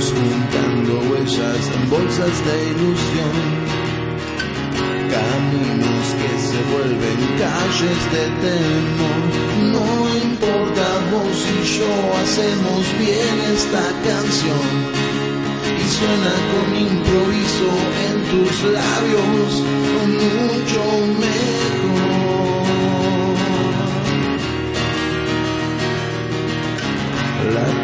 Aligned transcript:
Juntando 0.00 1.00
huellas 1.10 1.70
en 1.74 1.90
bolsas 1.90 2.44
de 2.46 2.70
ilusión. 2.70 3.34
Caminos 5.10 6.06
que 6.20 6.32
se 6.46 6.60
vuelven 6.70 7.20
calles 7.42 8.00
de 8.14 8.24
temor. 8.46 9.20
No 9.74 9.86
importa 10.22 10.86
vos 11.10 11.38
y 11.50 11.78
yo 11.78 11.92
hacemos 12.22 12.82
bien 12.96 13.36
esta 13.54 13.84
canción. 14.06 14.66
Y 15.66 15.88
suena 15.98 16.34
con 16.52 16.68
improviso 16.76 17.70
en 18.06 18.16
tus 18.30 18.54
labios 18.70 19.52
mucho 20.06 20.80
mejor. 21.18 21.57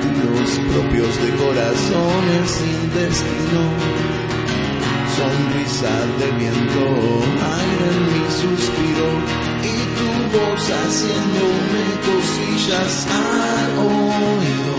Latidos 0.05 0.59
propios 0.73 1.23
de 1.23 1.31
corazones 1.37 2.51
sin 2.51 2.95
destino, 2.95 3.63
sonrisa 5.17 5.95
de 6.19 6.29
viento, 6.39 6.85
aire 7.57 7.87
en 7.93 8.01
mi 8.13 8.25
suspiro 8.31 9.09
y 9.63 9.75
tu 9.97 10.09
voz 10.37 10.63
haciéndome 10.71 11.85
cosillas 12.09 13.07
al 13.11 13.79
oído, 13.79 14.75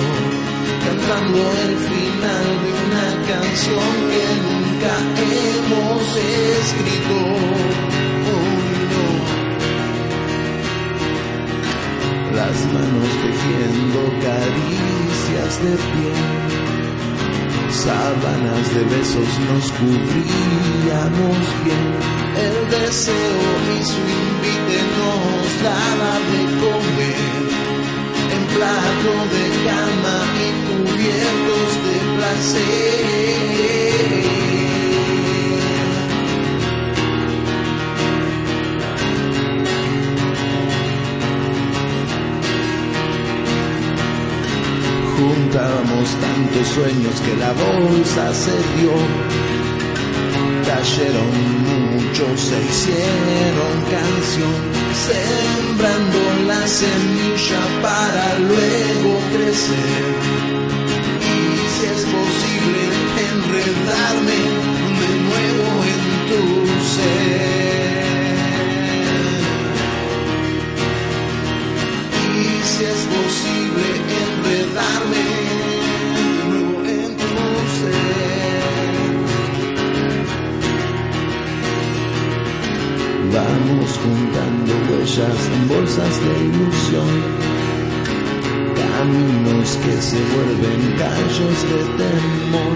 cantando 0.86 1.40
el 1.64 1.74
final 1.78 2.48
de 2.64 2.70
una 2.86 3.08
canción 3.28 3.92
que 4.12 4.26
nunca 4.46 4.94
hemos 5.22 6.06
escrito. 6.58 7.65
De. 15.70 16.14
Sábanas 17.72 18.74
de 18.74 18.84
besos 18.84 19.32
nos 19.48 19.72
cubríamos 19.80 21.38
bien. 21.64 21.86
El 22.46 22.70
deseo 22.70 23.48
y 23.74 23.84
su 23.84 24.04
invite 24.24 24.80
nos 24.98 25.46
daba 25.64 26.14
de 26.32 26.42
comer. 26.62 27.46
En 28.36 28.44
plato 28.56 29.12
de 29.34 29.44
cama 29.68 30.18
y 30.44 30.50
cubiertos 30.68 31.70
de 31.86 31.96
placer. 32.18 33.15
Juntábamos 45.56 46.10
tantos 46.20 46.68
sueños 46.68 47.22
que 47.22 47.34
la 47.38 47.54
bolsa 47.54 48.34
se 48.34 48.52
dio. 48.76 48.92
Cayeron 50.68 51.32
muchos, 51.64 52.42
se 52.42 52.62
hicieron 52.62 53.76
canción, 53.90 54.56
sembrando 55.08 56.20
la 56.48 56.68
semilla 56.68 57.62
para 57.82 58.40
luego 58.40 59.18
crecer. 59.32 60.06
Y 61.22 61.58
si 61.72 61.86
es 61.86 62.04
posible 62.04 62.82
enredarme 63.32 64.40
de 65.00 65.12
nuevo 65.24 65.68
en 65.94 66.02
tu 66.28 66.68
ser. 66.84 67.55
Juntando 83.94 84.74
huellas 84.90 85.42
en 85.54 85.68
bolsas 85.70 86.20
de 86.22 86.34
ilusión. 86.46 87.14
Caminos 88.76 89.78
que 89.78 90.02
se 90.02 90.20
vuelven 90.34 90.82
calles 90.98 91.60
de 91.70 91.80
temor. 92.02 92.76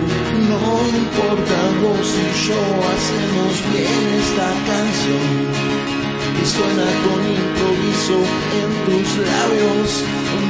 No 0.50 0.64
importa 1.02 1.58
vos 1.82 2.10
y 2.14 2.48
yo 2.48 2.62
hacemos 2.94 3.54
bien 3.74 4.02
esta 4.22 4.50
canción 4.70 5.26
y 6.42 6.46
suena 6.46 6.88
con 7.04 7.22
improviso 7.42 8.18
en 8.60 8.70
tus 8.86 9.10
labios 9.18 9.90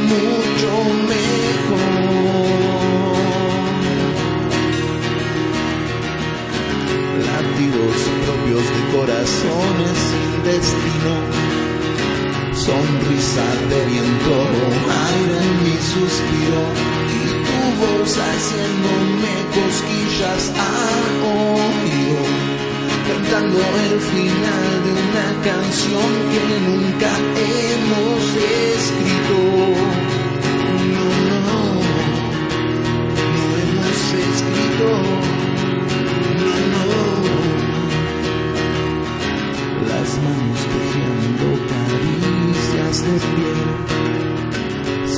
mucho 0.09 0.71
mejor. 1.07 2.88
Sonrisa 12.79 13.45
de 13.69 13.85
viento, 13.91 14.35
aire 15.07 15.37
en 15.47 15.55
mi 15.63 15.77
suspiro 15.91 16.61
y 17.15 17.25
tu 17.47 17.59
voz 17.81 18.11
haciéndome 18.17 19.33
cosquillas 19.57 20.43
al 20.55 21.05
oído 21.39 22.23
cantando 23.07 23.59
el 23.59 23.99
final 23.99 24.67
de 24.85 24.91
una 25.05 25.27
canción 25.49 26.11
que 26.31 26.43
nunca 26.67 27.11
hemos 27.35 28.23
escrito. 28.75 29.88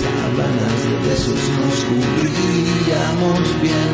Sábanas 0.01 0.79
de 0.85 0.95
besos 1.09 1.43
nos 1.57 1.77
cubríamos 1.89 3.43
bien. 3.59 3.93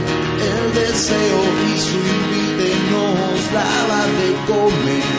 El 0.51 0.65
deseo 0.73 1.41
y 1.67 1.69
su 1.79 1.95
invite 1.95 2.69
nos 2.91 3.39
daba 3.53 4.01
de 4.19 4.29
comer 4.45 5.11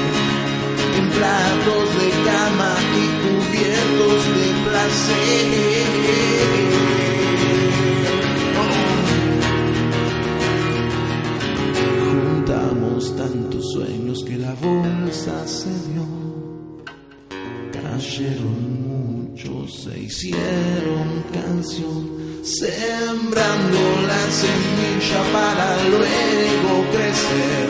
en 0.98 1.06
platos 1.16 1.86
de 1.98 2.08
cama 2.28 2.72
y 2.92 3.04
cubiertos 3.24 4.20
de 4.36 4.46
placer. 4.68 5.48
Juntamos 12.04 13.00
tantos 13.16 13.64
sueños 13.72 14.18
que 14.24 14.36
la 14.36 14.52
bolsa 14.54 15.36
se 15.46 15.70
dio. 15.70 16.47
Cayeron 17.98 18.86
muchos, 18.86 19.82
se 19.82 19.98
hicieron 19.98 21.24
canción, 21.32 22.08
sembrando 22.44 23.78
la 24.06 24.30
semilla 24.30 25.32
para 25.32 25.82
luego 25.82 26.90
crecer. 26.92 27.67